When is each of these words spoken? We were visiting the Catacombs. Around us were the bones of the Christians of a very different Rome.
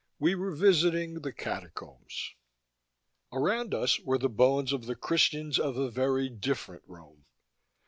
We 0.17 0.33
were 0.33 0.49
visiting 0.55 1.21
the 1.21 1.31
Catacombs. 1.31 2.33
Around 3.31 3.75
us 3.75 3.99
were 3.99 4.17
the 4.17 4.29
bones 4.29 4.73
of 4.73 4.87
the 4.87 4.95
Christians 4.95 5.59
of 5.59 5.77
a 5.77 5.91
very 5.91 6.27
different 6.27 6.81
Rome. 6.87 7.25